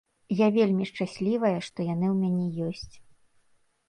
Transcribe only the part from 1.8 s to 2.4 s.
яны ў